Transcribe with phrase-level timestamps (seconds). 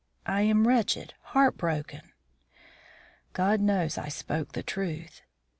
[0.25, 2.01] I am wretched, heartbroken."
[3.33, 5.21] (God knows I spoke the truth.)